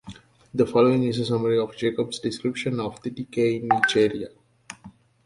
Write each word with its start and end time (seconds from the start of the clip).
The 0.51 0.65
following 0.65 1.03
is 1.03 1.19
a 1.19 1.25
summary 1.27 1.59
of 1.59 1.75
Jacobs' 1.77 2.17
description 2.17 2.79
of 2.79 2.99
the 3.03 3.11
decay 3.11 3.57
in 3.57 3.69
each 3.71 3.95
area. 3.95 4.29